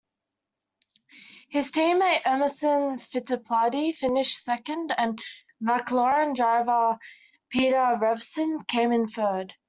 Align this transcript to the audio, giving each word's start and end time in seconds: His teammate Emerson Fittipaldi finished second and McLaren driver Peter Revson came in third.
His 1.49 1.69
teammate 1.69 2.23
Emerson 2.25 2.97
Fittipaldi 2.97 3.93
finished 3.95 4.43
second 4.43 4.91
and 4.97 5.19
McLaren 5.63 6.33
driver 6.35 6.97
Peter 7.49 7.99
Revson 8.01 8.65
came 8.65 8.91
in 8.91 9.05
third. 9.05 9.53